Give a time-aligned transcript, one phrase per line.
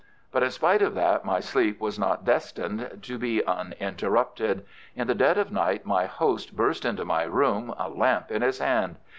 [0.31, 4.65] But in spite of that my sleep was not destined to be uninterrupted.
[4.95, 8.57] In the dead of night my host burst into my room, a lamp in his
[8.57, 8.95] hand.